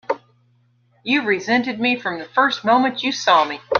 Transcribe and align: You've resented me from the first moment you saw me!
You've 1.03 1.25
resented 1.27 1.79
me 1.79 1.95
from 1.99 2.17
the 2.17 2.25
first 2.25 2.65
moment 2.65 3.03
you 3.03 3.11
saw 3.11 3.45
me! 3.45 3.59